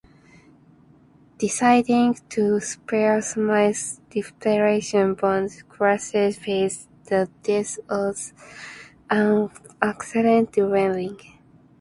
Deciding 1.37 2.15
to 2.29 2.59
spare 2.59 3.21
Smythe's 3.21 4.01
reputation, 4.15 5.13
Bond 5.13 5.51
classifies 5.69 6.87
the 7.05 7.29
death 7.43 7.77
as 7.87 8.33
an 9.11 9.51
accidental 9.79 10.69
drowning. 10.69 11.19